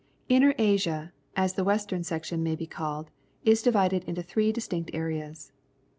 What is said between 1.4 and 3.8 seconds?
the western section may be called, is